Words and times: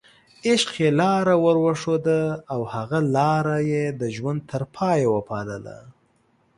عشق 0.47 0.71
یې 0.81 0.89
لاره 0.99 1.35
ورښوده 1.45 2.21
او 2.53 2.61
هغه 2.73 2.99
لاره 3.15 3.57
یې 3.71 3.85
د 3.99 4.01
ژوند 4.15 4.41
تر 4.51 4.61
پایه 4.75 5.07
وپالله. 5.11 5.77